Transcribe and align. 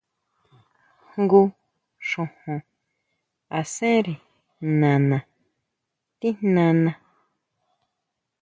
Jngu 1.13 1.41
xojon 2.09 2.59
asére 3.59 4.13
nana 4.79 5.17
tijnana. 6.19 6.91